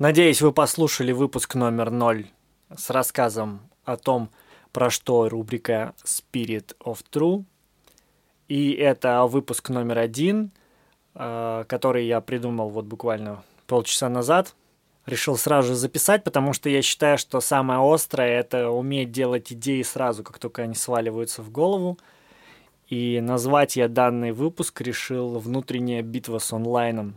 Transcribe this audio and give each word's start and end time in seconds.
Надеюсь, 0.00 0.42
вы 0.42 0.50
послушали 0.50 1.12
выпуск 1.12 1.54
номер 1.54 1.92
0 1.92 2.26
с 2.76 2.90
рассказом 2.90 3.60
о 3.84 3.96
том, 3.96 4.28
про 4.72 4.90
что 4.90 5.28
рубрика 5.28 5.94
Spirit 6.04 6.74
of 6.84 6.98
True. 7.12 7.44
И 8.48 8.72
это 8.72 9.24
выпуск 9.26 9.68
номер 9.68 9.98
один, 9.98 10.50
э, 11.14 11.64
который 11.68 12.08
я 12.08 12.20
придумал 12.20 12.70
вот 12.70 12.86
буквально 12.86 13.44
полчаса 13.68 14.08
назад. 14.08 14.56
Решил 15.06 15.36
сразу 15.36 15.68
же 15.68 15.74
записать, 15.76 16.24
потому 16.24 16.54
что 16.54 16.68
я 16.68 16.82
считаю, 16.82 17.16
что 17.16 17.40
самое 17.40 17.78
острое— 17.80 18.30
это 18.40 18.70
уметь 18.70 19.12
делать 19.12 19.52
идеи 19.52 19.82
сразу, 19.82 20.24
как 20.24 20.40
только 20.40 20.62
они 20.62 20.74
сваливаются 20.74 21.40
в 21.40 21.52
голову. 21.52 21.98
И 22.88 23.20
назвать 23.20 23.76
я 23.76 23.86
данный 23.86 24.32
выпуск 24.32 24.80
решил 24.80 25.38
«Внутренняя 25.38 26.02
битва 26.02 26.40
с 26.40 26.52
онлайном». 26.52 27.14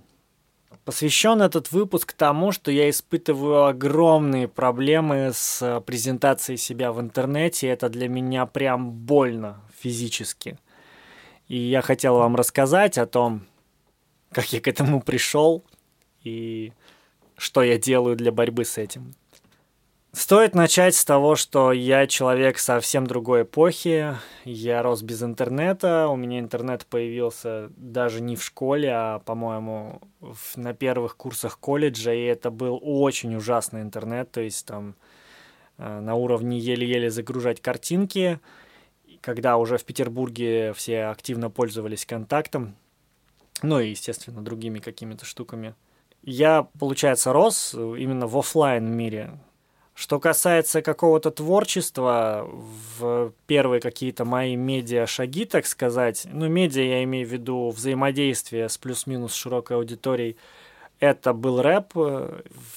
Посвящен 0.84 1.42
этот 1.42 1.72
выпуск 1.72 2.14
тому, 2.14 2.52
что 2.52 2.72
я 2.72 2.90
испытываю 2.90 3.66
огромные 3.66 4.48
проблемы 4.48 5.32
с 5.34 5.82
презентацией 5.86 6.58
себя 6.58 6.92
в 6.92 7.02
интернете. 7.02 7.68
Это 7.68 7.90
для 7.90 8.08
меня 8.08 8.46
прям 8.46 8.92
больно 8.92 9.62
физически. 9.78 10.58
И 11.48 11.58
я 11.58 11.82
хотел 11.82 12.16
вам 12.16 12.36
рассказать 12.36 12.98
о 12.98 13.06
том, 13.06 13.46
как 14.32 14.52
я 14.54 14.62
к 14.62 14.68
этому 14.68 15.02
пришел 15.02 15.64
и 16.24 16.74
что 17.38 17.64
я 17.64 17.78
делаю 17.78 18.16
для 18.16 18.32
борьбы 18.32 18.66
с 18.66 18.78
этим. 18.78 19.14
Стоит 20.14 20.56
начать 20.56 20.96
с 20.96 21.06
того, 21.06 21.36
что 21.36 21.72
я 21.72 22.08
человек 22.08 22.60
совсем 22.60 23.06
другой 23.06 23.44
эпохи. 23.44 24.16
Я 24.46 24.82
рос 24.82 25.04
без 25.04 25.22
интернета. 25.22 26.08
У 26.08 26.16
меня 26.16 26.40
интернет 26.40 26.86
появился 26.86 27.70
даже 27.76 28.22
не 28.22 28.36
в 28.36 28.44
школе, 28.44 28.90
а, 28.92 29.20
по-моему, 29.20 30.02
на 30.56 30.74
первых 30.74 31.18
курсах 31.18 31.60
колледжа. 31.60 32.14
И 32.14 32.24
это 32.24 32.50
был 32.50 32.80
очень 32.82 33.36
ужасный 33.36 33.82
интернет. 33.82 34.32
То 34.32 34.42
есть 34.42 34.66
там 34.66 34.96
э, 35.78 36.00
на 36.00 36.16
уровне 36.16 36.58
еле-еле 36.58 37.12
загружать 37.12 37.62
картинки. 37.62 38.40
Когда 39.22 39.58
уже 39.58 39.78
в 39.78 39.84
Петербурге 39.84 40.74
все 40.74 41.06
активно 41.06 41.50
пользовались 41.50 42.06
контактом. 42.06 42.76
Ну 43.62 43.80
и, 43.80 43.90
естественно, 43.90 44.42
другими 44.42 44.80
какими-то 44.80 45.26
штуками. 45.26 45.76
Я, 46.24 46.68
получается, 46.80 47.34
рос 47.34 47.74
именно 47.76 48.26
в 48.26 48.38
офлайн 48.38 48.90
мире 48.90 49.38
что 49.98 50.20
касается 50.20 50.84
какого-то 50.84 51.32
творчества, 51.32 52.48
в 53.00 53.34
первые 53.48 53.82
какие-то 53.82 54.26
мои 54.26 54.56
медиа-шаги, 54.56 55.46
так 55.46 55.66
сказать, 55.66 56.28
ну, 56.32 56.48
медиа 56.48 56.84
я 56.84 57.04
имею 57.04 57.28
в 57.28 57.32
виду 57.32 57.72
взаимодействие 57.72 58.70
с 58.70 58.78
плюс-минус 58.78 59.34
широкой 59.34 59.78
аудиторией, 59.78 60.38
это 61.00 61.34
был 61.34 61.64
рэп, 61.64 61.94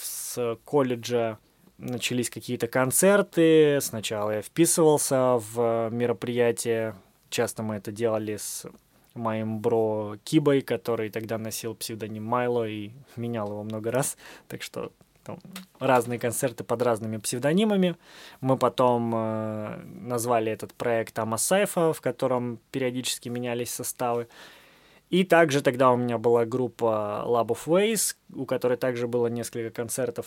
с 0.01 0.57
колледжа 0.65 1.37
начались 1.77 2.31
какие-то 2.31 2.69
концерты, 2.69 3.81
сначала 3.83 4.31
я 4.31 4.41
вписывался 4.41 5.37
в 5.53 5.91
мероприятия, 5.93 6.97
часто 7.29 7.63
мы 7.63 7.75
это 7.75 7.93
делали 7.93 8.39
с 8.39 8.65
моим 9.13 9.59
бро 9.59 10.17
Кибой, 10.25 10.63
который 10.63 11.11
тогда 11.11 11.37
носил 11.37 11.75
псевдоним 11.75 12.25
Майло 12.25 12.67
и 12.67 12.93
менял 13.17 13.49
его 13.49 13.63
много 13.63 13.91
раз, 13.91 14.17
так 14.49 14.63
что 14.63 14.91
там, 15.25 15.39
разные 15.79 16.19
концерты 16.19 16.65
под 16.65 16.83
разными 16.83 17.19
псевдонимами. 17.19 17.97
Мы 18.41 18.57
потом 18.57 19.13
э, 19.15 19.83
назвали 19.85 20.53
этот 20.53 20.75
проект 20.75 21.19
Амасайфа, 21.19 21.93
в 21.93 22.01
котором 22.01 22.59
периодически 22.71 23.29
менялись 23.29 23.71
составы. 23.71 24.29
И 25.11 25.25
также 25.25 25.61
тогда 25.61 25.91
у 25.91 25.97
меня 25.97 26.19
была 26.19 26.45
группа 26.45 27.25
Lab 27.27 27.49
of 27.49 27.67
Ways, 27.67 28.15
у 28.35 28.47
которой 28.47 28.77
также 28.77 29.09
было 29.09 29.27
несколько 29.27 29.71
концертов. 29.71 30.27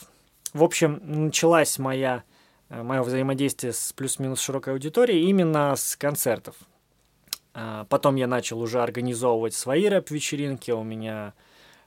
В 0.53 0.63
общем, 0.63 0.99
началась 1.03 1.79
моя, 1.79 2.23
э, 2.69 2.83
мое 2.83 3.01
взаимодействие 3.01 3.73
с 3.73 3.93
плюс-минус 3.93 4.39
широкой 4.41 4.73
аудиторией 4.73 5.27
именно 5.29 5.75
с 5.75 5.95
концертов. 5.95 6.55
А 7.53 7.85
потом 7.85 8.15
я 8.15 8.27
начал 8.27 8.59
уже 8.59 8.81
организовывать 8.81 9.53
свои 9.53 9.87
рэп-вечеринки, 9.87 10.71
у 10.71 10.83
меня 10.83 11.33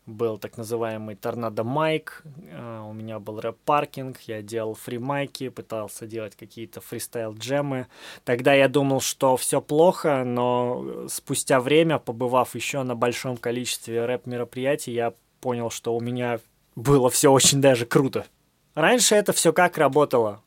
был 0.06 0.38
так 0.38 0.56
называемый 0.56 1.16
торнадо 1.16 1.64
майк, 1.64 2.22
э, 2.24 2.84
у 2.88 2.92
меня 2.92 3.18
был 3.18 3.40
рэп-паркинг, 3.40 4.18
я 4.26 4.40
делал 4.40 4.74
фри-майки, 4.74 5.48
пытался 5.48 6.06
делать 6.06 6.36
какие-то 6.36 6.80
фристайл-джемы. 6.80 7.86
Тогда 8.24 8.54
я 8.54 8.68
думал, 8.68 9.00
что 9.00 9.36
все 9.36 9.60
плохо, 9.60 10.22
но 10.24 11.06
спустя 11.08 11.60
время, 11.60 11.98
побывав 11.98 12.54
еще 12.54 12.82
на 12.84 12.94
большом 12.94 13.36
количестве 13.36 14.06
рэп-мероприятий, 14.06 14.92
я 14.92 15.12
понял, 15.40 15.70
что 15.70 15.94
у 15.94 16.00
меня 16.00 16.38
было 16.76 17.10
все 17.10 17.32
очень 17.32 17.60
даже 17.60 17.84
круто. 17.84 18.26
Раньше 18.74 19.16
это 19.16 19.32
все 19.32 19.52
как 19.52 19.76
работало. 19.76 20.42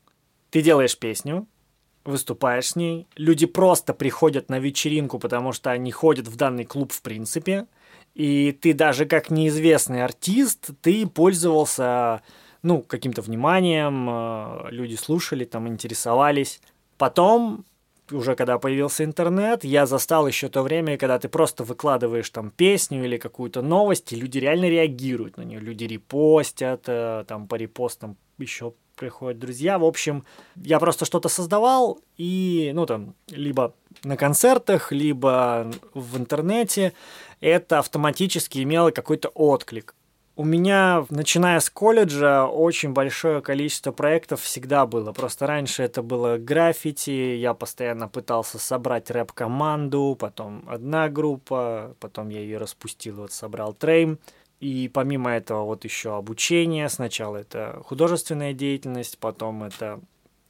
Ты 0.52 0.62
делаешь 0.62 0.98
песню, 0.98 1.48
выступаешь 2.06 2.70
с 2.70 2.76
ней, 2.76 3.08
люди 3.16 3.46
просто 3.46 3.94
приходят 3.94 4.50
на 4.50 4.58
вечеринку, 4.58 5.20
потому 5.20 5.52
что 5.52 5.70
они 5.70 5.92
ходят 5.92 6.28
в 6.28 6.38
данный 6.38 6.64
клуб 6.64 6.94
в 6.94 7.02
принципе– 7.02 7.68
и 8.20 8.52
ты 8.52 8.74
даже 8.74 9.06
как 9.06 9.30
неизвестный 9.30 10.04
артист, 10.04 10.72
ты 10.82 11.08
пользовался, 11.08 12.22
ну, 12.62 12.82
каким-то 12.82 13.22
вниманием, 13.22 14.10
э, 14.10 14.72
люди 14.72 14.96
слушали, 14.96 15.46
там, 15.46 15.70
интересовались. 15.70 16.60
Потом, 16.98 17.64
уже 18.12 18.36
когда 18.36 18.60
появился 18.60 19.06
интернет, 19.06 19.64
я 19.64 19.86
застал 19.86 20.28
еще 20.28 20.50
то 20.50 20.64
время, 20.64 20.98
когда 20.98 21.18
ты 21.18 21.30
просто 21.30 21.64
выкладываешь 21.64 22.30
там 22.30 22.52
песню 22.52 23.06
или 23.06 23.16
какую-то 23.16 23.62
новость, 23.62 24.12
и 24.12 24.18
люди 24.18 24.38
реально 24.38 24.66
реагируют 24.66 25.38
на 25.38 25.44
нее. 25.44 25.62
Люди 25.62 25.86
репостят, 25.86 26.84
э, 26.88 27.24
там 27.26 27.48
по 27.48 27.56
репостам 27.56 28.18
еще 28.38 28.74
приходят 28.98 29.40
друзья. 29.40 29.80
В 29.80 29.86
общем, 29.86 30.26
я 30.58 30.80
просто 30.80 31.06
что-то 31.06 31.30
создавал, 31.30 32.00
и, 32.18 32.72
ну, 32.76 32.86
там, 32.86 33.16
либо 33.30 33.74
на 34.04 34.18
концертах, 34.18 34.92
либо 34.92 35.72
в 35.94 36.18
интернете, 36.18 36.94
это 37.42 37.80
автоматически 37.80 38.60
имело 38.60 38.92
какой-то 38.92 39.30
отклик. 39.30 39.96
У 40.36 40.46
меня, 40.46 41.06
начиная 41.10 41.60
с 41.60 41.70
колледжа, 41.70 42.48
очень 42.48 42.94
большое 42.94 43.42
количество 43.42 43.92
проектов 43.92 44.42
всегда 44.42 44.86
было. 44.86 45.12
Просто 45.12 45.48
раньше 45.48 45.84
это 45.84 46.02
было 46.02 46.38
граффити, 46.38 47.36
я 47.36 47.54
постоянно 47.54 48.08
пытался 48.08 48.58
собрать 48.58 49.12
рэп-команду, 49.12 50.16
потом 50.18 50.64
одна 50.70 51.10
группа, 51.10 51.94
потом 52.00 52.30
я 52.30 52.40
ее 52.40 52.58
распустил, 52.58 53.18
вот 53.18 53.34
собрал 53.34 53.74
трейм. 53.74 54.18
И 54.62 54.90
помимо 54.94 55.32
этого 55.32 55.66
вот 55.66 55.84
еще 55.84 56.16
обучение. 56.16 56.88
Сначала 56.88 57.36
это 57.36 57.82
художественная 57.84 58.54
деятельность, 58.54 59.18
потом 59.18 59.64
это... 59.64 60.00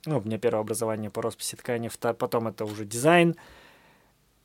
Ну, 0.06 0.20
у 0.20 0.22
меня 0.22 0.38
первое 0.38 0.62
образование 0.62 1.10
по 1.10 1.24
росписи 1.24 1.56
ткани, 1.56 1.90
потом 2.00 2.48
это 2.48 2.64
уже 2.66 2.86
дизайн– 2.86 3.36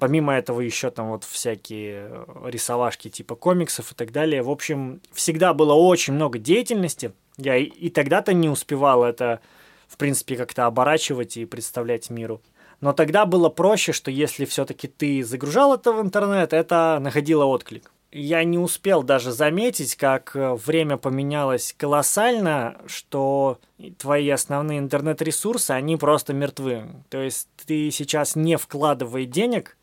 Помимо 0.05 0.35
этого 0.35 0.61
еще 0.61 0.91
там 0.91 1.13
вот 1.13 1.25
всякие 1.25 2.09
э, 2.11 2.51
рисовашки 2.51 3.09
типа 3.09 3.37
комиксов 3.37 3.91
и 3.91 3.95
так 3.95 4.13
далее. 4.13 4.43
В 4.43 4.51
общем, 4.51 5.01
всегда 5.13 5.55
было 5.55 5.73
очень 5.73 6.13
много 6.13 6.39
деятельности. 6.39 7.13
Я 7.39 7.57
и, 7.57 7.65
и 7.65 7.89
тогда-то 7.89 8.35
не 8.35 8.51
успевал 8.51 9.03
это, 9.03 9.41
в 9.89 9.97
принципе, 9.97 10.37
как-то 10.37 10.67
оборачивать 10.67 11.39
и 11.39 11.47
представлять 11.47 12.11
миру. 12.11 12.43
Но 12.83 12.93
тогда 12.93 13.25
было 13.25 13.49
проще, 13.49 13.93
что 13.93 14.11
если 14.11 14.45
все-таки 14.45 14.89
ты 14.89 15.25
загружал 15.25 15.73
это 15.75 15.91
в 15.95 16.03
интернет, 16.03 16.53
это 16.53 16.99
находило 17.01 17.47
отклик. 17.47 17.91
Я 18.13 18.45
не 18.45 18.59
успел 18.59 19.03
даже 19.03 19.33
заметить, 19.33 19.97
как 19.97 20.37
э, 20.37 20.53
время 20.53 20.99
поменялось 20.99 21.75
колоссально, 21.79 22.77
что 22.89 23.59
твои 23.97 24.29
основные 24.29 24.81
интернет-ресурсы, 24.81 25.71
они 25.71 25.97
просто 25.97 26.35
мертвы. 26.35 26.85
То 27.09 27.23
есть 27.23 27.49
ты 27.65 27.91
сейчас 27.91 28.37
не 28.37 28.59
вкладывая 28.59 29.25
денег, 29.25 29.79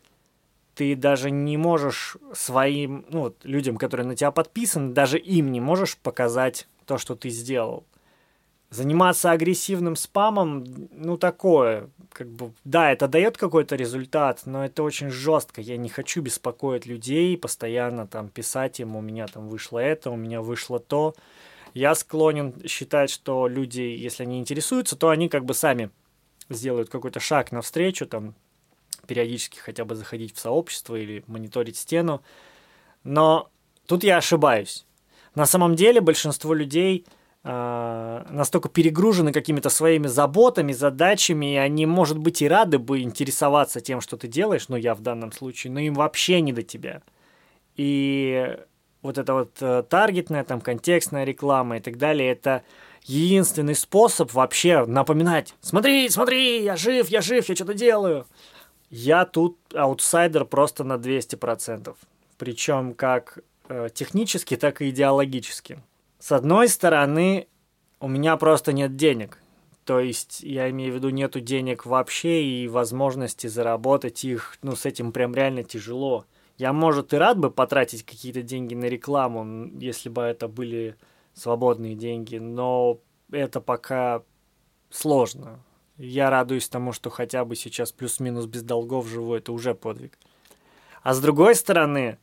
ты 0.74 0.96
даже 0.96 1.30
не 1.30 1.56
можешь 1.56 2.16
своим, 2.32 3.04
ну, 3.08 3.20
вот, 3.20 3.36
людям, 3.44 3.76
которые 3.76 4.06
на 4.06 4.16
тебя 4.16 4.30
подписаны, 4.30 4.92
даже 4.92 5.18
им 5.18 5.52
не 5.52 5.60
можешь 5.60 5.96
показать 5.96 6.66
то, 6.86 6.98
что 6.98 7.14
ты 7.14 7.28
сделал. 7.30 7.84
Заниматься 8.70 9.30
агрессивным 9.30 9.96
спамом, 9.96 10.64
ну, 10.92 11.18
такое, 11.18 11.90
как 12.10 12.28
бы, 12.28 12.52
да, 12.64 12.90
это 12.90 13.06
дает 13.06 13.36
какой-то 13.36 13.76
результат, 13.76 14.42
но 14.46 14.64
это 14.64 14.82
очень 14.82 15.10
жестко. 15.10 15.60
Я 15.60 15.76
не 15.76 15.90
хочу 15.90 16.22
беспокоить 16.22 16.86
людей, 16.86 17.36
постоянно 17.36 18.06
там 18.06 18.28
писать 18.28 18.80
им, 18.80 18.96
у 18.96 19.02
меня 19.02 19.26
там 19.26 19.48
вышло 19.48 19.78
это, 19.78 20.10
у 20.10 20.16
меня 20.16 20.40
вышло 20.40 20.78
то. 20.78 21.14
Я 21.74 21.94
склонен 21.94 22.54
считать, 22.66 23.10
что 23.10 23.46
люди, 23.46 23.80
если 23.80 24.22
они 24.22 24.38
интересуются, 24.38 24.96
то 24.96 25.10
они 25.10 25.28
как 25.28 25.44
бы 25.44 25.52
сами 25.52 25.90
сделают 26.48 26.88
какой-то 26.88 27.20
шаг 27.20 27.52
навстречу, 27.52 28.06
там, 28.06 28.34
периодически 29.06 29.58
хотя 29.58 29.84
бы 29.84 29.94
заходить 29.94 30.34
в 30.34 30.40
сообщество 30.40 30.96
или 30.96 31.24
мониторить 31.26 31.76
стену. 31.76 32.22
Но 33.04 33.50
тут 33.86 34.04
я 34.04 34.18
ошибаюсь. 34.18 34.86
На 35.34 35.46
самом 35.46 35.76
деле 35.76 36.00
большинство 36.00 36.54
людей 36.54 37.06
э, 37.42 38.24
настолько 38.30 38.68
перегружены 38.68 39.32
какими-то 39.32 39.70
своими 39.70 40.06
заботами, 40.06 40.72
задачами, 40.72 41.54
и 41.54 41.56
они, 41.56 41.86
может 41.86 42.18
быть, 42.18 42.42
и 42.42 42.48
рады 42.48 42.78
бы 42.78 43.00
интересоваться 43.00 43.80
тем, 43.80 44.00
что 44.00 44.16
ты 44.16 44.28
делаешь, 44.28 44.68
но 44.68 44.76
я 44.76 44.94
в 44.94 45.00
данном 45.00 45.32
случае, 45.32 45.72
но 45.72 45.80
им 45.80 45.94
вообще 45.94 46.40
не 46.40 46.52
до 46.52 46.62
тебя. 46.62 47.02
И 47.76 48.56
вот 49.00 49.18
эта 49.18 49.34
вот 49.34 49.56
э, 49.60 49.82
таргетная, 49.88 50.44
там, 50.44 50.60
контекстная 50.60 51.24
реклама 51.24 51.78
и 51.78 51.80
так 51.80 51.96
далее, 51.96 52.30
это 52.30 52.62
единственный 53.04 53.74
способ 53.74 54.32
вообще 54.32 54.84
напоминать, 54.86 55.54
смотри, 55.60 56.08
смотри, 56.08 56.62
я 56.62 56.76
жив, 56.76 57.08
я 57.08 57.20
жив, 57.20 57.48
я 57.48 57.54
что-то 57.54 57.74
делаю. 57.74 58.26
Я 58.92 59.24
тут 59.24 59.56
аутсайдер 59.74 60.44
просто 60.44 60.84
на 60.84 60.98
200%. 60.98 61.96
Причем 62.36 62.92
как 62.92 63.38
э, 63.68 63.88
технически, 63.92 64.58
так 64.58 64.82
и 64.82 64.90
идеологически. 64.90 65.82
С 66.18 66.30
одной 66.30 66.68
стороны, 66.68 67.48
у 68.00 68.08
меня 68.08 68.36
просто 68.36 68.74
нет 68.74 68.94
денег. 68.94 69.38
То 69.86 69.98
есть, 69.98 70.42
я 70.42 70.68
имею 70.68 70.92
в 70.92 70.96
виду, 70.96 71.08
нету 71.08 71.40
денег 71.40 71.86
вообще 71.86 72.44
и 72.44 72.68
возможности 72.68 73.46
заработать 73.46 74.24
их, 74.24 74.58
ну, 74.60 74.76
с 74.76 74.84
этим 74.84 75.10
прям 75.10 75.34
реально 75.34 75.64
тяжело. 75.64 76.26
Я, 76.58 76.74
может, 76.74 77.14
и 77.14 77.16
рад 77.16 77.38
бы 77.38 77.50
потратить 77.50 78.04
какие-то 78.04 78.42
деньги 78.42 78.74
на 78.74 78.84
рекламу, 78.84 79.70
если 79.80 80.10
бы 80.10 80.20
это 80.20 80.48
были 80.48 80.96
свободные 81.32 81.94
деньги, 81.94 82.36
но 82.36 82.98
это 83.30 83.62
пока 83.62 84.22
сложно. 84.90 85.60
Я 86.04 86.30
радуюсь 86.30 86.68
тому, 86.68 86.92
что 86.92 87.10
хотя 87.10 87.44
бы 87.44 87.54
сейчас 87.54 87.92
плюс-минус 87.92 88.46
без 88.46 88.64
долгов 88.64 89.06
живу, 89.06 89.34
это 89.36 89.52
уже 89.52 89.72
подвиг. 89.72 90.18
А 91.04 91.14
с 91.14 91.20
другой 91.20 91.54
стороны, 91.54 92.18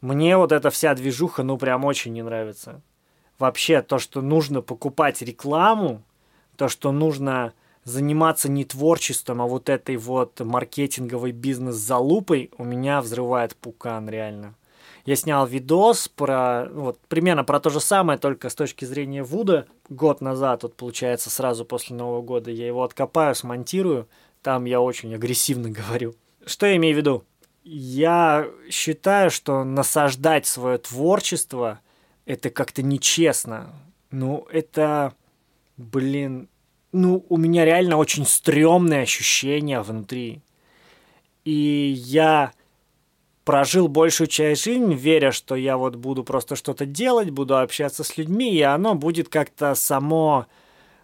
мне 0.00 0.36
вот 0.36 0.52
эта 0.52 0.70
вся 0.70 0.94
движуха, 0.94 1.42
ну, 1.42 1.58
прям 1.58 1.84
очень 1.84 2.12
не 2.12 2.22
нравится. 2.22 2.80
Вообще, 3.40 3.82
то, 3.82 3.98
что 3.98 4.20
нужно 4.20 4.62
покупать 4.62 5.20
рекламу, 5.20 6.04
то, 6.56 6.68
что 6.68 6.92
нужно 6.92 7.54
заниматься 7.82 8.48
не 8.48 8.64
творчеством, 8.64 9.42
а 9.42 9.46
вот 9.46 9.68
этой 9.68 9.96
вот 9.96 10.38
маркетинговой 10.38 11.32
бизнес-залупой, 11.32 12.52
у 12.56 12.62
меня 12.62 13.00
взрывает 13.00 13.56
пукан, 13.56 14.08
реально. 14.08 14.54
Я 15.04 15.16
снял 15.16 15.46
видос 15.46 16.08
про, 16.08 16.66
вот, 16.72 16.98
примерно 17.08 17.44
про 17.44 17.60
то 17.60 17.68
же 17.68 17.80
самое, 17.80 18.18
только 18.18 18.48
с 18.48 18.54
точки 18.54 18.84
зрения 18.86 19.22
Вуда. 19.22 19.66
Год 19.88 20.20
назад, 20.22 20.62
вот, 20.62 20.76
получается, 20.76 21.28
сразу 21.28 21.64
после 21.64 21.94
Нового 21.94 22.22
года 22.22 22.50
я 22.50 22.66
его 22.66 22.82
откопаю, 22.82 23.34
смонтирую. 23.34 24.08
Там 24.42 24.64
я 24.64 24.80
очень 24.80 25.14
агрессивно 25.14 25.68
говорю. 25.70 26.14
Что 26.46 26.66
я 26.66 26.76
имею 26.76 26.94
в 26.94 26.98
виду? 26.98 27.24
Я 27.64 28.48
считаю, 28.70 29.30
что 29.30 29.64
насаждать 29.64 30.46
свое 30.46 30.78
творчество– 30.78 31.80
это 32.26 32.50
как-то 32.50 32.82
нечестно. 32.82 33.74
Ну, 34.10 34.46
это, 34.50 35.14
блин, 35.76 36.48
ну, 36.92 37.24
у 37.28 37.36
меня 37.36 37.64
реально 37.64 37.96
очень 37.96 38.26
стрёмное 38.26 39.02
ощущение 39.02 39.80
внутри. 39.80 40.42
И 41.44 41.94
я 41.96 42.52
прожил 43.44 43.88
большую 43.88 44.26
часть 44.26 44.64
жизни, 44.64 44.94
веря, 44.94 45.32
что 45.32 45.54
я 45.54 45.76
вот 45.76 45.96
буду 45.96 46.24
просто 46.24 46.56
что-то 46.56 46.86
делать, 46.86 47.30
буду 47.30 47.58
общаться 47.58 48.02
с 48.02 48.16
людьми, 48.16 48.52
и 48.54 48.62
оно 48.62 48.94
будет 48.94 49.28
как-то 49.28 49.74
само 49.74 50.46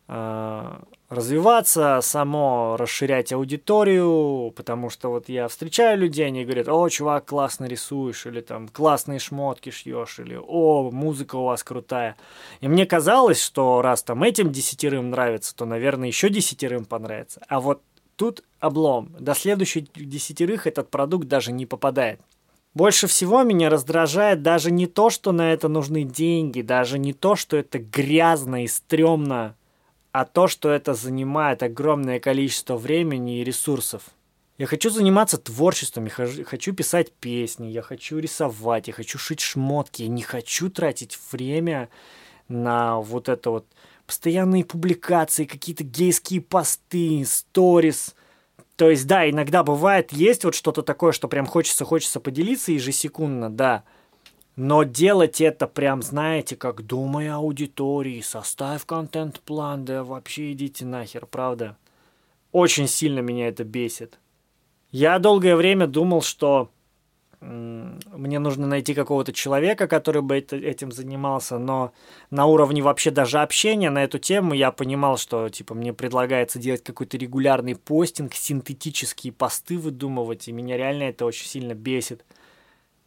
э, 0.09 0.79
развиваться, 1.11 1.99
само 2.03 2.77
расширять 2.79 3.33
аудиторию, 3.33 4.53
потому 4.57 4.91
что 4.91 5.11
вот 5.11 5.29
я 5.29 5.49
встречаю 5.49 5.99
людей, 5.99 6.27
они 6.27 6.45
говорят, 6.45 6.69
о, 6.69 6.89
чувак, 6.89 7.27
классно 7.27 7.67
рисуешь, 7.67 8.25
или 8.27 8.41
там 8.41 8.69
классные 8.69 9.19
шмотки 9.19 9.71
шьешь, 9.71 10.21
или 10.21 10.39
о, 10.41 10.91
музыка 10.91 11.35
у 11.35 11.45
вас 11.45 11.65
крутая. 11.65 12.17
И 12.61 12.69
мне 12.69 12.87
казалось, 12.87 13.43
что 13.43 13.83
раз 13.83 14.05
там 14.05 14.23
этим 14.23 14.53
десятерым 14.53 15.11
нравится, 15.11 15.55
то, 15.55 15.67
наверное, 15.67 16.09
еще 16.09 16.31
десятерым 16.31 16.85
понравится. 16.85 17.43
А 17.49 17.61
вот 17.61 17.83
Тут 18.21 18.45
облом. 18.59 19.17
До 19.19 19.35
следующих 19.35 19.91
десятерых 19.95 20.67
этот 20.67 20.91
продукт 20.91 21.27
даже 21.27 21.53
не 21.53 21.65
попадает. 21.65 22.21
Больше 22.75 23.07
всего 23.07 23.45
меня 23.45 23.71
раздражает 23.71 24.43
даже 24.43 24.71
не 24.71 24.87
то, 24.87 25.09
что 25.09 25.33
на 25.33 25.55
это 25.55 25.69
нужны 25.69 26.05
деньги, 26.05 26.61
даже 26.61 26.99
не 26.99 27.15
то, 27.15 27.35
что 27.35 27.57
это 27.57 27.79
грязно 27.79 28.65
и 28.65 28.69
стрёмно, 28.69 29.57
а 30.13 30.27
то, 30.27 30.49
что 30.49 30.69
это 30.69 30.93
занимает 30.93 31.63
огромное 31.63 32.21
количество 32.21 32.77
времени 32.77 33.41
и 33.41 33.45
ресурсов. 33.45 34.03
Я 34.59 34.67
хочу 34.67 34.91
заниматься 34.91 35.39
творчеством, 35.39 36.05
я 36.05 36.45
хочу 36.45 36.75
писать 36.75 37.13
песни, 37.13 37.69
я 37.69 37.81
хочу 37.81 38.19
рисовать, 38.19 38.89
я 38.89 38.93
хочу 38.93 39.17
шить 39.17 39.41
шмотки, 39.41 40.03
я 40.03 40.09
не 40.09 40.21
хочу 40.21 40.69
тратить 40.69 41.19
время 41.33 41.89
на 42.49 43.01
вот 43.01 43.31
это 43.31 43.49
вот 43.51 43.67
постоянные 44.11 44.65
публикации, 44.65 45.45
какие-то 45.45 45.85
гейские 45.85 46.41
посты, 46.41 47.25
сторис. 47.25 48.17
То 48.75 48.91
есть, 48.91 49.07
да, 49.07 49.31
иногда 49.31 49.62
бывает, 49.62 50.11
есть 50.11 50.45
вот 50.45 50.57
что-то 50.57 50.83
такое, 50.83 51.12
что 51.12 51.29
прям 51.29 51.47
хочется, 51.47 51.85
хочется 51.85 52.19
поделиться 52.19 52.73
ежесекундно, 52.73 53.51
да. 53.51 53.85
Но 54.57 54.83
делать 54.83 55.41
это 55.41 55.69
прям, 55.69 56.03
знаете, 56.03 56.57
как 56.57 56.85
думая 56.85 57.37
аудитории, 57.37 58.21
составь 58.21 58.85
контент-план, 58.85 59.85
да 59.85 60.03
вообще 60.03 60.55
идите 60.55 60.85
нахер, 60.85 61.27
правда. 61.27 61.77
Очень 62.51 62.89
сильно 62.89 63.21
меня 63.21 63.47
это 63.47 63.62
бесит. 63.62 64.19
Я 64.91 65.21
долгое 65.21 65.55
время 65.55 65.87
думал, 65.87 66.23
что 66.23 66.73
мне 67.41 68.39
нужно 68.39 68.67
найти 68.67 68.93
какого-то 68.93 69.33
человека, 69.33 69.89
который 69.89 70.21
бы 70.21 70.37
этим 70.37 70.93
занимался, 70.93 71.59
но 71.59 71.93
на 72.31 72.45
уровне 72.45 72.83
вообще 72.83 73.11
даже 73.11 73.39
общения 73.39 73.89
на 73.89 74.05
эту 74.05 74.19
тему 74.19 74.53
я 74.53 74.71
понимал, 74.71 75.17
что 75.17 75.49
типа 75.49 75.75
мне 75.75 75.95
предлагается 75.95 76.59
делать 76.59 76.85
какой-то 76.85 77.17
регулярный 77.17 77.77
постинг, 77.77 78.35
синтетические 78.35 79.33
посты 79.33 79.79
выдумывать, 79.79 80.49
и 80.49 80.53
меня 80.53 80.77
реально 80.77 81.05
это 81.05 81.25
очень 81.25 81.47
сильно 81.47 81.73
бесит. 81.73 82.25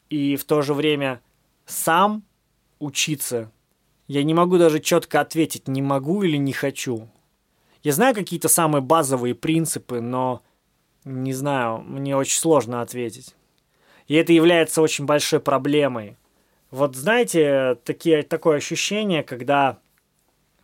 И 0.09 0.35
в 0.35 0.45
то 0.45 0.63
же 0.63 0.73
время 0.73 1.21
сам 1.67 2.23
учиться 2.79 3.51
я 4.07 4.23
не 4.23 4.33
могу 4.33 4.57
даже 4.57 4.79
четко 4.79 5.21
ответить, 5.21 5.67
не 5.67 5.81
могу 5.81 6.23
или 6.23 6.37
не 6.37 6.53
хочу. 6.53 7.07
Я 7.83 7.93
знаю 7.93 8.15
какие-то 8.15 8.49
самые 8.49 8.81
базовые 8.81 9.35
принципы, 9.35 10.01
но 10.01 10.41
не 11.05 11.33
знаю, 11.33 11.79
мне 11.79 12.15
очень 12.17 12.39
сложно 12.39 12.81
ответить. 12.81 13.35
И 14.07 14.15
это 14.15 14.33
является 14.33 14.81
очень 14.81 15.05
большой 15.05 15.39
проблемой. 15.39 16.17
Вот 16.71 16.95
знаете, 16.95 17.77
такие, 17.83 18.23
такое 18.23 18.57
ощущение, 18.57 19.23
когда 19.23 19.77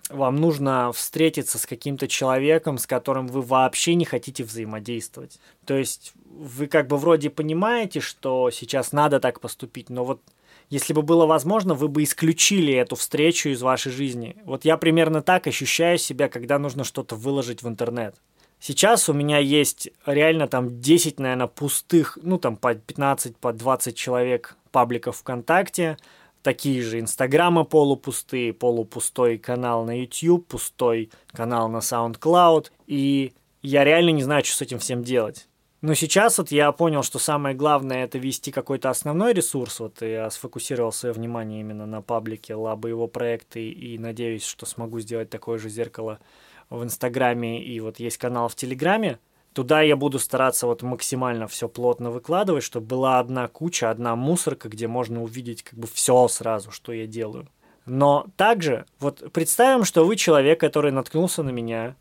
вам 0.10 0.38
нужно 0.38 0.92
встретиться 0.92 1.60
с 1.60 1.66
каким-то 1.66 2.08
человеком, 2.08 2.78
с 2.78 2.88
которым 2.88 3.28
вы 3.28 3.42
вообще 3.42 3.96
не 3.96 4.06
хотите 4.06 4.44
взаимодействовать. 4.44 5.40
То 5.66 5.78
есть 5.78 6.14
вы 6.26 6.68
как 6.68 6.88
бы 6.88 6.98
вроде 6.98 7.30
понимаете, 7.30 8.00
что 8.00 8.50
сейчас 8.50 8.92
надо 8.92 9.20
так 9.20 9.40
поступить, 9.40 9.90
но 9.90 10.04
вот 10.04 10.22
если 10.70 10.94
бы 10.94 11.02
было 11.02 11.26
возможно, 11.26 11.74
вы 11.74 11.88
бы 11.88 12.04
исключили 12.04 12.74
эту 12.74 12.96
встречу 12.96 13.50
из 13.50 13.62
вашей 13.62 13.92
жизни. 13.92 14.36
Вот 14.46 14.66
я 14.66 14.78
примерно 14.78 15.22
так 15.22 15.48
ощущаю 15.48 15.98
себя, 15.98 16.30
когда 16.30 16.60
нужно 16.60 16.84
что-то 16.84 17.16
выложить 17.16 17.64
в 17.64 17.68
интернет. 17.68 18.16
Сейчас 18.60 19.08
у 19.08 19.14
меня 19.14 19.38
есть 19.38 19.90
реально 20.06 20.48
там 20.48 20.82
10, 20.82 21.20
наверное, 21.20 21.48
пустых, 21.48 22.18
ну 22.22 22.38
там 22.38 22.58
по 22.58 22.76
15, 22.76 23.38
по 23.38 23.54
20 23.54 23.96
человек 23.96 24.58
пабликов 24.72 25.18
ВКонтакте, 25.18 25.98
такие 26.44 26.82
же 26.82 27.00
инстаграмы 27.00 27.64
полупустые, 27.64 28.54
полупустой 28.54 29.38
канал 29.38 29.86
на 29.86 30.02
YouTube, 30.02 30.46
пустой 30.46 31.10
канал 31.32 31.70
на 31.70 31.78
SoundCloud, 31.78 32.68
и 32.88 33.34
я 33.62 33.84
реально 33.84 34.10
не 34.10 34.24
знаю, 34.24 34.44
что 34.44 34.58
с 34.58 34.62
этим 34.62 34.80
всем 34.80 35.04
делать. 35.04 35.48
Но 35.82 35.94
сейчас 35.94 36.38
вот 36.38 36.52
я 36.52 36.70
понял, 36.74 37.04
что 37.04 37.20
самое 37.20 37.56
главное 37.56 38.04
это 38.04 38.18
вести 38.18 38.52
какой-то 38.52 38.90
основной 38.90 39.32
ресурс. 39.32 39.80
Вот 39.80 40.02
я 40.02 40.30
сфокусировал 40.30 40.92
свое 40.92 41.14
внимание 41.14 41.62
именно 41.62 41.86
на 41.86 42.02
паблике 42.02 42.54
Лабы 42.56 42.90
его 42.90 43.08
проекты 43.08 43.70
и 43.70 43.98
надеюсь, 43.98 44.44
что 44.44 44.66
смогу 44.66 45.00
сделать 45.00 45.30
такое 45.30 45.58
же 45.58 45.70
зеркало 45.70 46.20
в 46.70 46.84
Инстаграме 46.84 47.64
и 47.64 47.80
вот 47.80 48.00
есть 48.00 48.18
канал 48.18 48.48
в 48.48 48.56
Телеграме, 48.56 49.20
туда 49.54 49.82
я 49.82 49.96
буду 49.96 50.20
стараться 50.20 50.68
вот 50.68 50.82
максимально 50.82 51.48
все 51.48 51.68
плотно 51.68 52.12
выкладывать, 52.12 52.64
чтобы 52.64 52.88
была 52.88 53.20
одна 53.20 53.48
куча, 53.48 53.90
одна 53.90 54.16
мусорка, 54.16 54.70
где 54.70 54.88
можно 54.88 55.24
увидеть 55.24 55.64
как 55.64 55.80
бы 55.80 55.88
все 55.88 56.28
сразу, 56.28 56.72
что 56.72 56.92
я 56.92 57.08
делаю. 57.08 57.48
Но 57.86 58.28
также, 58.38 58.86
вот 59.00 59.32
представим, 59.34 59.84
что 59.84 60.06
вы 60.06 60.16
человек, 60.16 60.60
который 60.60 60.92
наткнулся 60.92 61.42
на 61.42 61.50
меня 61.50 61.96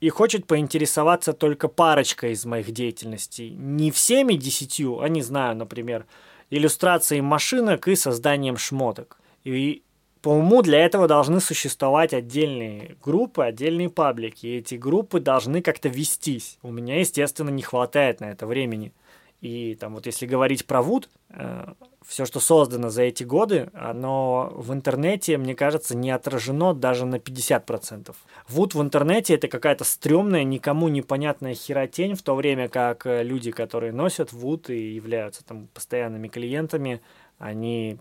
и 0.00 0.08
хочет 0.08 0.46
поинтересоваться 0.46 1.32
только 1.32 1.66
парочкой 1.68 2.32
из 2.32 2.44
моих 2.44 2.70
деятельностей. 2.70 3.50
Не 3.50 3.90
всеми 3.90 4.34
десятью, 4.34 5.00
а 5.00 5.08
не 5.08 5.22
знаю, 5.22 5.56
например, 5.56 6.06
иллюстрацией 6.50 7.20
машинок 7.20 7.88
и 7.88 7.96
созданием 7.96 8.56
шмоток. 8.56 9.18
И 9.44 9.82
по 10.24 10.30
уму 10.30 10.62
для 10.62 10.78
этого 10.82 11.06
должны 11.06 11.38
существовать 11.38 12.14
отдельные 12.14 12.96
группы, 13.02 13.44
отдельные 13.44 13.90
паблики. 13.90 14.46
И 14.46 14.56
эти 14.56 14.74
группы 14.76 15.20
должны 15.20 15.60
как-то 15.60 15.90
вестись. 15.90 16.58
У 16.62 16.72
меня, 16.72 16.98
естественно, 16.98 17.50
не 17.50 17.60
хватает 17.60 18.20
на 18.20 18.30
это 18.30 18.46
времени. 18.46 18.94
И 19.42 19.74
там 19.74 19.92
вот 19.92 20.06
если 20.06 20.24
говорить 20.24 20.64
про 20.64 20.80
Вуд, 20.80 21.10
э, 21.28 21.74
все, 22.06 22.24
что 22.24 22.40
создано 22.40 22.88
за 22.88 23.02
эти 23.02 23.22
годы, 23.22 23.68
оно 23.74 24.50
в 24.56 24.72
интернете, 24.72 25.36
мне 25.36 25.54
кажется, 25.54 25.94
не 25.94 26.10
отражено 26.10 26.72
даже 26.72 27.04
на 27.04 27.18
50%. 27.18 28.16
Вуд 28.48 28.74
в 28.74 28.80
интернете 28.80 29.34
это 29.34 29.48
какая-то 29.48 29.84
стрёмная, 29.84 30.44
никому 30.44 30.88
непонятная 30.88 31.52
херотень, 31.52 32.14
в 32.14 32.22
то 32.22 32.34
время 32.34 32.68
как 32.70 33.04
э, 33.04 33.22
люди, 33.22 33.50
которые 33.50 33.92
носят 33.92 34.32
Вуд 34.32 34.70
и 34.70 34.94
являются 34.94 35.44
там 35.44 35.68
постоянными 35.74 36.28
клиентами, 36.28 37.02
они 37.38 37.98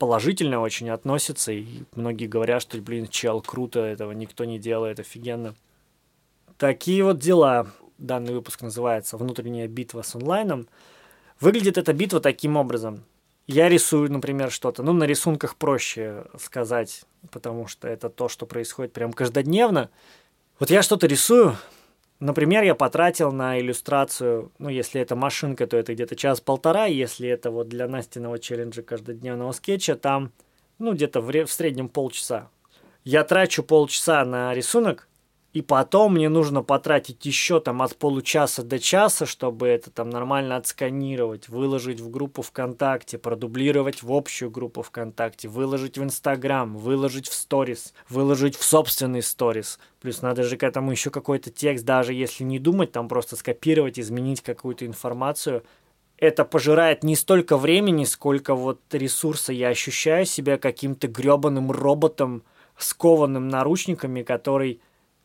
положительно 0.00 0.62
очень 0.62 0.88
относятся, 0.88 1.52
и 1.52 1.66
многие 1.94 2.26
говорят, 2.26 2.62
что, 2.62 2.78
блин, 2.78 3.06
чел, 3.06 3.42
круто, 3.42 3.80
этого 3.80 4.12
никто 4.12 4.46
не 4.46 4.58
делает, 4.58 4.98
офигенно. 4.98 5.54
Такие 6.56 7.04
вот 7.04 7.18
дела. 7.18 7.68
Данный 7.98 8.32
выпуск 8.32 8.62
называется 8.62 9.18
«Внутренняя 9.18 9.68
битва 9.68 10.00
с 10.00 10.14
онлайном». 10.14 10.68
Выглядит 11.38 11.76
эта 11.76 11.92
битва 11.92 12.18
таким 12.20 12.56
образом. 12.56 13.04
Я 13.46 13.68
рисую, 13.68 14.10
например, 14.10 14.50
что-то. 14.50 14.82
Ну, 14.82 14.94
на 14.94 15.04
рисунках 15.04 15.56
проще 15.56 16.24
сказать, 16.38 17.02
потому 17.30 17.66
что 17.66 17.86
это 17.86 18.08
то, 18.08 18.30
что 18.30 18.46
происходит 18.46 18.94
прям 18.94 19.12
каждодневно. 19.12 19.90
Вот 20.58 20.70
я 20.70 20.82
что-то 20.82 21.06
рисую, 21.08 21.56
Например, 22.20 22.62
я 22.62 22.74
потратил 22.74 23.32
на 23.32 23.58
иллюстрацию, 23.58 24.52
ну, 24.58 24.68
если 24.68 25.00
это 25.00 25.16
машинка, 25.16 25.66
то 25.66 25.78
это 25.78 25.94
где-то 25.94 26.16
час-полтора, 26.16 26.84
если 26.84 27.26
это 27.28 27.50
вот 27.50 27.68
для 27.68 27.88
Настиного 27.88 28.38
челленджа 28.38 28.82
каждодневного 28.82 29.52
скетча, 29.52 29.96
там, 29.96 30.30
ну, 30.78 30.92
где-то 30.92 31.22
в, 31.22 31.32
в 31.32 31.50
среднем 31.50 31.88
полчаса. 31.88 32.50
Я 33.04 33.24
трачу 33.24 33.62
полчаса 33.62 34.22
на 34.26 34.52
рисунок, 34.54 35.08
и 35.52 35.62
потом 35.62 36.14
мне 36.14 36.28
нужно 36.28 36.62
потратить 36.62 37.26
еще 37.26 37.58
там 37.58 37.82
от 37.82 37.96
получаса 37.96 38.62
до 38.62 38.78
часа, 38.78 39.26
чтобы 39.26 39.66
это 39.66 39.90
там 39.90 40.08
нормально 40.08 40.56
отсканировать, 40.56 41.48
выложить 41.48 42.00
в 42.00 42.08
группу 42.08 42.42
ВКонтакте, 42.42 43.18
продублировать 43.18 44.04
в 44.04 44.12
общую 44.12 44.50
группу 44.50 44.82
ВКонтакте, 44.82 45.48
выложить 45.48 45.98
в 45.98 46.04
Инстаграм, 46.04 46.76
выложить 46.76 47.28
в 47.28 47.34
сторис, 47.34 47.94
выложить 48.08 48.54
в 48.54 48.62
собственный 48.62 49.22
сторис. 49.22 49.80
Плюс 50.00 50.22
надо 50.22 50.44
же 50.44 50.56
к 50.56 50.62
этому 50.62 50.92
еще 50.92 51.10
какой-то 51.10 51.50
текст, 51.50 51.84
даже 51.84 52.14
если 52.14 52.44
не 52.44 52.60
думать, 52.60 52.92
там 52.92 53.08
просто 53.08 53.34
скопировать, 53.34 53.98
изменить 53.98 54.42
какую-то 54.42 54.86
информацию. 54.86 55.64
Это 56.16 56.44
пожирает 56.44 57.02
не 57.02 57.16
столько 57.16 57.56
времени, 57.56 58.04
сколько 58.04 58.54
вот 58.54 58.80
ресурса. 58.92 59.52
Я 59.52 59.68
ощущаю 59.68 60.26
себя 60.26 60.58
каким-то 60.58 61.08
гребаным 61.08 61.72
роботом, 61.72 62.44
скованным 62.76 63.48
наручниками, 63.48 64.22
который 64.22 64.80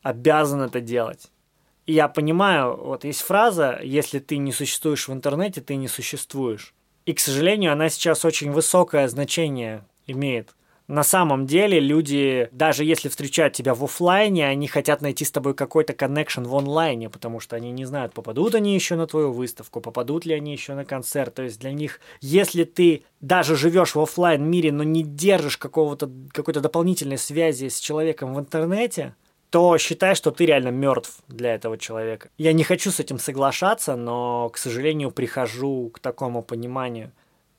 обязан 0.06 0.62
это 0.62 0.82
делать. 0.82 1.32
И 1.88 1.94
я 1.94 2.08
понимаю, 2.08 2.78
вот 2.78 3.06
есть 3.06 3.22
фраза, 3.22 3.80
если 3.84 4.20
ты 4.20 4.38
не 4.38 4.52
существуешь 4.52 5.08
в 5.08 5.14
интернете, 5.14 5.62
ты 5.62 5.76
не 5.76 5.88
существуешь. 5.88 6.76
И, 7.08 7.14
к 7.14 7.20
сожалению, 7.20 7.72
она 7.72 7.90
сейчас 7.90 8.24
очень 8.24 8.52
высокое 8.52 9.08
значение 9.08 9.84
имеет. 10.06 10.56
На 10.88 11.02
самом 11.02 11.48
деле 11.48 11.80
люди, 11.80 12.48
даже 12.52 12.84
если 12.84 13.10
встречают 13.10 13.56
тебя 13.56 13.74
в 13.74 13.84
офлайне, 13.84 14.48
они 14.48 14.68
хотят 14.68 15.02
найти 15.02 15.26
с 15.26 15.32
тобой 15.32 15.56
какой-то 15.56 15.94
коннекшн 15.94 16.44
в 16.44 16.56
онлайне, 16.56 17.10
потому 17.10 17.40
что 17.40 17.56
они 17.56 17.72
не 17.72 17.86
знают, 17.86 18.14
попадут 18.14 18.54
они 18.54 18.76
еще 18.76 18.96
на 18.96 19.08
твою 19.08 19.32
выставку, 19.32 19.82
попадут 19.82 20.28
ли 20.28 20.36
они 20.36 20.52
еще 20.52 20.76
на 20.76 20.86
концерт. 20.86 21.34
То 21.34 21.42
есть 21.42 21.60
для 21.60 21.72
них, 21.72 22.00
если 22.22 22.64
ты 22.64 23.04
даже 23.22 23.56
живешь 23.56 23.96
в 23.96 24.00
офлайн 24.00 24.48
мире, 24.48 24.72
но 24.72 24.84
не 24.84 25.02
держишь 25.02 25.58
какого-то 25.58 26.12
какой-то 26.32 26.62
дополнительной 26.62 27.18
связи 27.18 27.70
с 27.70 27.80
человеком 27.80 28.36
в 28.36 28.40
интернете, 28.40 29.16
то 29.50 29.78
считай, 29.78 30.16
что 30.16 30.32
ты 30.32 30.46
реально 30.46 30.70
мертв 30.70 31.20
для 31.28 31.56
этого 31.56 31.78
человека. 31.78 32.30
Я 32.38 32.54
не 32.54 32.64
хочу 32.64 32.92
с 32.92 33.00
этим 33.00 33.20
соглашаться, 33.20 33.96
но, 33.96 34.50
к 34.50 34.58
сожалению, 34.58 35.12
прихожу 35.12 35.90
к 35.94 36.00
такому 36.00 36.42
пониманию. 36.42 37.12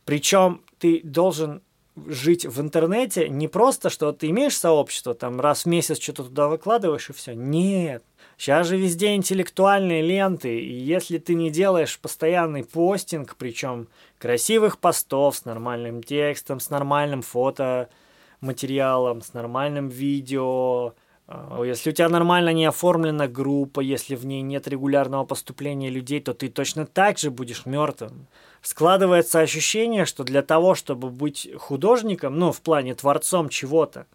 Причем 0.05 0.62
ты 0.78 1.00
должен 1.02 1.62
жить 2.07 2.45
в 2.45 2.61
интернете 2.61 3.28
не 3.28 3.49
просто, 3.49 3.90
что 3.90 4.12
ты 4.12 4.28
имеешь 4.28 4.57
сообщество, 4.57 5.14
там 5.14 5.40
раз 5.40 5.64
в 5.64 5.66
месяц 5.66 6.00
что-то 6.00 6.25
туда 6.25 6.49
выкладываешь 6.49 7.11
и 7.11 7.12
все. 7.12 7.35
Нет. 7.35 8.05
Сейчас 8.37 8.66
же 8.66 8.76
везде 8.76 9.14
интеллектуальные 9.14 10.02
ленты, 10.02 10.61
и 10.61 10.75
если 10.75 11.16
ты 11.16 11.35
не 11.35 11.50
делаешь 11.50 11.99
постоянный 11.99 12.64
постинг, 12.64 13.35
причем 13.37 13.88
красивых 14.19 14.78
постов 14.78 15.37
с 15.37 15.47
нормальным 15.47 16.02
текстом, 16.02 16.61
с 16.61 16.69
нормальным 16.69 17.23
фотоматериалом, 17.23 19.23
с 19.23 19.33
нормальным 19.33 19.88
видео, 19.88 20.93
если 21.28 21.90
у 21.90 21.92
тебя 21.92 22.09
нормально 22.09 22.52
не 22.52 22.66
оформлена 22.66 23.26
группа, 23.26 23.80
если 23.80 24.14
в 24.14 24.25
ней 24.25 24.42
нет 24.42 24.68
регулярного 24.68 25.25
поступления 25.25 25.90
людей, 25.90 26.21
то 26.21 26.35
ты 26.35 26.49
точно 26.49 26.87
так 26.87 27.18
же 27.18 27.30
будешь 27.30 27.66
мертвым. 27.66 28.28
Складывается 28.62 29.40
ощущение, 29.40 30.04
что 30.04 30.23
для 30.23 30.42
того, 30.42 30.75
чтобы 30.75 31.11
быть 31.11 31.49
художником, 31.59 32.38
ну, 32.38 32.52
в 32.52 32.61
плане 32.61 32.95
творцом 32.95 33.49
чего-то, 33.49 34.06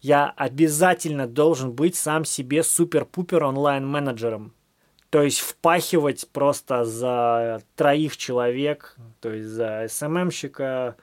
я 0.00 0.32
обязательно 0.36 1.26
должен 1.26 1.72
быть 1.72 1.96
сам 1.96 2.24
себе 2.24 2.62
супер-пупер 2.62 3.42
онлайн-менеджером. 3.42 4.52
То 5.10 5.22
есть 5.22 5.40
впахивать 5.40 6.28
просто 6.32 6.84
за 6.84 7.62
троих 7.74 8.16
человек, 8.16 8.96
то 9.20 9.32
есть 9.32 9.48
за 9.48 9.86
СММщика, 9.88 10.96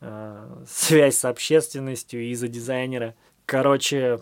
э, 0.00 0.64
связь 0.68 1.18
с 1.18 1.24
общественностью 1.24 2.22
и 2.22 2.34
за 2.34 2.48
дизайнера. 2.48 3.14
Короче, 3.46 4.20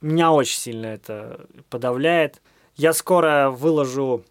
меня 0.00 0.32
очень 0.32 0.58
сильно 0.58 0.86
это 0.86 1.46
подавляет. 1.70 2.42
Я 2.76 2.92
скоро 2.92 3.50
выложу 3.50 4.24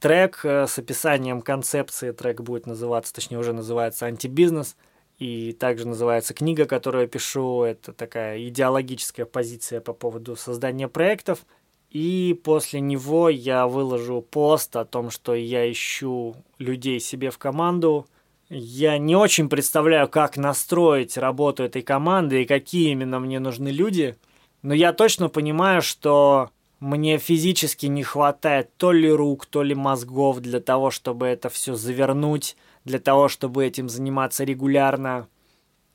трек 0.00 0.40
э, 0.44 0.66
с 0.66 0.78
описанием 0.78 1.42
концепции. 1.42 2.10
Трек 2.10 2.40
будет 2.40 2.66
называться, 2.66 3.14
точнее 3.14 3.38
уже 3.38 3.52
называется 3.52 4.06
«Антибизнес». 4.06 4.76
И 5.18 5.52
также 5.52 5.86
называется 5.86 6.34
книга, 6.34 6.64
которую 6.64 7.02
я 7.02 7.08
пишу. 7.08 7.62
Это 7.62 7.92
такая 7.92 8.48
идеологическая 8.48 9.26
позиция 9.26 9.80
по 9.80 9.92
поводу 9.92 10.34
создания 10.34 10.88
проектов. 10.88 11.46
И 11.90 12.38
после 12.42 12.80
него 12.80 13.28
я 13.28 13.68
выложу 13.68 14.20
пост 14.28 14.74
о 14.74 14.84
том, 14.84 15.10
что 15.10 15.34
я 15.34 15.70
ищу 15.70 16.34
людей 16.58 16.98
себе 16.98 17.30
в 17.30 17.38
команду. 17.38 18.08
Я 18.50 18.98
не 18.98 19.14
очень 19.14 19.48
представляю, 19.48 20.08
как 20.08 20.36
настроить 20.36 21.16
работу 21.16 21.62
этой 21.62 21.82
команды 21.82 22.42
и 22.42 22.46
какие 22.46 22.90
именно 22.90 23.20
мне 23.20 23.38
нужны 23.38 23.68
люди– 23.68 24.16
но 24.64 24.72
я 24.72 24.94
точно 24.94 25.28
понимаю, 25.28 25.82
что 25.82 26.48
мне 26.80 27.18
физически 27.18 27.84
не 27.84 28.02
хватает 28.02 28.74
то 28.78 28.92
ли 28.92 29.12
рук, 29.12 29.44
то 29.44 29.62
ли 29.62 29.74
мозгов 29.74 30.40
для 30.40 30.58
того, 30.58 30.90
чтобы 30.90 31.26
это 31.26 31.50
все 31.50 31.74
завернуть, 31.74 32.56
для 32.86 32.98
того, 32.98 33.28
чтобы 33.28 33.66
этим 33.66 33.90
заниматься 33.90 34.42
регулярно. 34.42 35.28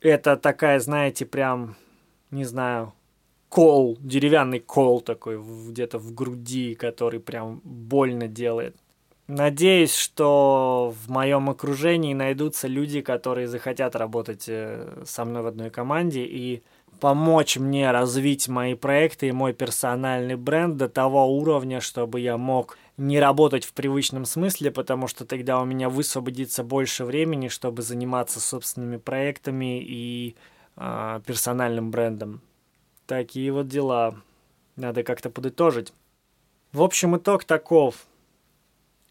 Это 0.00 0.36
такая, 0.36 0.78
знаете, 0.78 1.26
прям, 1.26 1.74
не 2.30 2.44
знаю, 2.44 2.92
кол, 3.48 3.98
деревянный 4.00 4.60
кол 4.60 5.00
такой 5.00 5.42
где-то 5.68 5.98
в 5.98 6.14
груди, 6.14 6.76
который 6.76 7.18
прям 7.18 7.60
больно 7.64 8.28
делает. 8.28 8.76
Надеюсь, 9.26 9.94
что 9.94 10.94
в 11.04 11.08
моем 11.08 11.50
окружении 11.50 12.14
найдутся 12.14 12.66
люди, 12.66 13.00
которые 13.00 13.46
захотят 13.46 13.94
работать 13.94 14.46
э, 14.48 15.02
со 15.04 15.24
мной 15.24 15.42
в 15.42 15.46
одной 15.46 15.70
команде 15.70 16.24
и 16.24 16.62
помочь 17.00 17.56
мне 17.56 17.90
развить 17.90 18.46
мои 18.46 18.74
проекты 18.74 19.28
и 19.28 19.32
мой 19.32 19.52
персональный 19.52 20.36
бренд 20.36 20.76
до 20.76 20.88
того 20.88 21.26
уровня, 21.26 21.80
чтобы 21.80 22.20
я 22.20 22.36
мог 22.36 22.78
не 22.96 23.18
работать 23.18 23.64
в 23.64 23.72
привычном 23.72 24.26
смысле, 24.26 24.70
потому 24.70 25.08
что 25.08 25.24
тогда 25.24 25.60
у 25.60 25.64
меня 25.64 25.88
высвободится 25.88 26.62
больше 26.62 27.04
времени, 27.04 27.48
чтобы 27.48 27.82
заниматься 27.82 28.38
собственными 28.38 28.98
проектами 28.98 29.82
и 29.82 30.36
э, 30.76 31.20
персональным 31.26 31.90
брендом. 31.90 32.42
Такие 33.06 33.50
вот 33.50 33.66
дела. 33.66 34.14
Надо 34.76 35.02
как-то 35.02 35.30
подытожить. 35.30 35.92
В 36.72 36.82
общем, 36.82 37.16
итог 37.16 37.44
таков. 37.44 38.06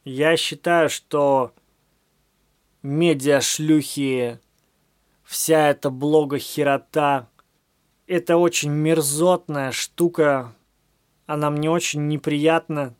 Я 0.05 0.37
считаю, 0.37 0.89
что 0.89 1.51
медиашлюхи, 2.83 4.39
вся 5.23 5.69
эта 5.69 5.89
блога-херота– 5.89 7.27
это 8.09 8.37
очень 8.37 8.71
мерзотная 8.71 9.71
штука. 9.71 10.55
Она 11.27 11.51
мне 11.51 11.69
очень 11.69 12.07
неприятна. 12.07 12.95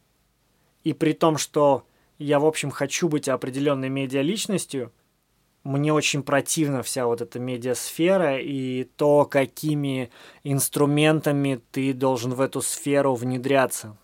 И 0.83 0.93
при 0.93 1.13
том, 1.13 1.37
что 1.39 1.83
я, 2.19 2.39
в 2.39 2.45
общем, 2.45 2.69
хочу 2.69 3.09
быть 3.09 3.27
определенной 3.27 3.89
медиаличностью, 3.89 4.93
мне 5.63 5.91
очень 5.91 6.21
противна 6.21 6.83
вся 6.83 7.07
вот 7.07 7.21
эта 7.21 7.39
медиасфера 7.39 8.39
и 8.39 8.83
то, 8.83 9.25
какими 9.25 10.11
инструментами 10.43 11.59
ты 11.71 11.93
должен 11.93 12.35
в 12.35 12.39
эту 12.39 12.61
сферу 12.61 13.15
внедряться. 13.15 13.97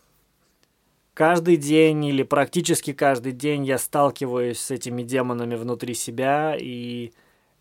Каждый 1.13 1.57
день 1.57 2.03
или 2.05 2.23
практически 2.23 2.93
каждый 2.93 3.31
день 3.31 3.63
я 3.63 3.77
сталкиваюсь 3.77 4.59
с 4.59 4.71
этими 4.71 5.03
демонами 5.03 5.55
внутри 5.55 5.93
себя 5.93 6.57
и 6.59 7.13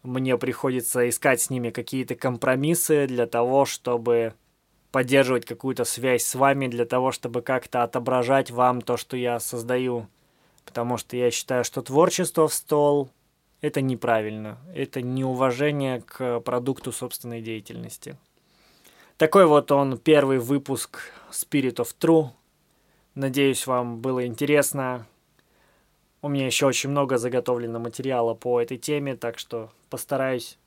мне 0.05 0.37
приходится 0.37 1.09
искать 1.09 1.41
с 1.41 1.51
ними 1.51 1.71
какие-то 1.71 2.15
компромиссы 2.15 3.07
для 3.07 3.27
того, 3.27 3.65
чтобы 3.65 4.35
поддерживать 4.93 5.45
какую-то 5.45 5.85
связь 5.85 6.23
с 6.23 6.37
вами, 6.37 6.69
для 6.69 6.85
того, 6.85 7.11
чтобы 7.11 7.43
как-то 7.43 7.83
отображать 7.83 8.53
вам 8.53 8.81
то, 8.81 8.97
что 8.97 9.17
я 9.17 9.41
создаю. 9.41 10.07
Потому 10.65 10.99
что 10.99 11.17
я 11.17 11.31
считаю, 11.31 11.65
что 11.65 11.83
творчество 11.83 12.47
в 12.47 12.55
стол– 12.55 13.11
это 13.61 13.81
неправильно. 13.81 14.59
Это 14.75 15.03
неуважение 15.03 16.03
к 16.03 16.41
продукту 16.41 16.93
собственной 16.93 17.43
деятельности. 17.43 18.17
Такой 19.17 19.47
вот 19.47 19.73
он 19.73 19.99
первый 19.99 20.39
выпуск 20.39 21.01
Spirit 21.31 21.77
of 21.77 21.89
True. 21.99 22.29
Надеюсь, 23.15 23.67
вам 23.67 24.01
было 24.01 24.27
интересно. 24.27 25.07
У 26.25 26.29
меня 26.29 26.47
еще 26.47 26.65
очень 26.65 26.89
много 26.89 27.19
заготовлено 27.19 27.79
материала 27.79 28.33
по 28.33 28.59
этой 28.59 28.79
теме, 28.79 29.15
так 29.15 29.39
что 29.39 29.71
постараюсь 29.91 30.59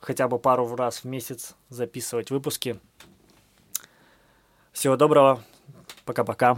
хотя 0.00 0.26
бы 0.26 0.40
пару 0.40 0.74
раз 0.74 1.04
в 1.04 1.04
месяц 1.04 1.54
записывать 1.68 2.32
выпуски. 2.32 2.80
Всего 4.72 4.96
доброго. 4.96 5.40
Пока-пока. 6.04 6.56